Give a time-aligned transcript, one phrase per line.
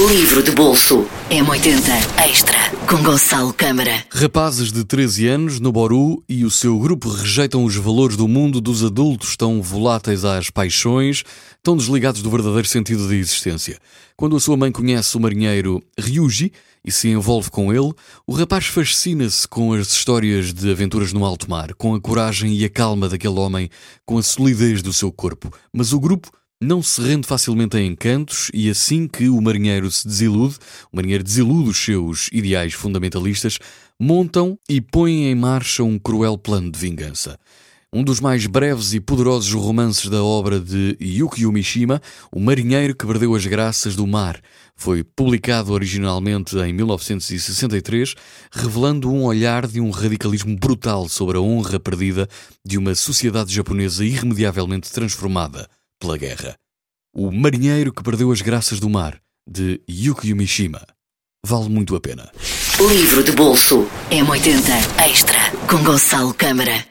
[0.00, 2.58] Livro de bolso M80 Extra
[2.90, 4.04] com Gonçalo Câmara.
[4.10, 8.60] Rapazes de 13 anos no Boru e o seu grupo rejeitam os valores do mundo
[8.60, 11.22] dos adultos tão voláteis às paixões,
[11.62, 13.78] tão desligados do verdadeiro sentido da existência.
[14.16, 16.52] Quando a sua mãe conhece o marinheiro Ryuji
[16.84, 17.92] e se envolve com ele,
[18.26, 22.64] o rapaz fascina-se com as histórias de aventuras no alto mar, com a coragem e
[22.64, 23.70] a calma daquele homem,
[24.04, 25.52] com a solidez do seu corpo.
[25.72, 30.06] Mas o grupo não se rende facilmente a encantos e assim que o marinheiro se
[30.06, 30.56] desilude,
[30.92, 33.58] o marinheiro desilude os seus ideais fundamentalistas,
[34.00, 37.38] montam e põem em marcha um cruel plano de vingança.
[37.92, 43.06] Um dos mais breves e poderosos romances da obra de Yukio Mishima, O Marinheiro que
[43.06, 44.40] Perdeu as Graças do Mar,
[44.74, 48.16] foi publicado originalmente em 1963,
[48.50, 52.28] revelando um olhar de um radicalismo brutal sobre a honra perdida
[52.66, 55.68] de uma sociedade japonesa irremediavelmente transformada
[56.00, 56.54] pela guerra.
[57.14, 60.84] O Marinheiro que Perdeu as Graças do Mar, de Yukio Mishima.
[61.46, 62.30] Vale muito a pena.
[62.78, 66.84] Livro de bolso M80 Extra com Gonçalo Câmara.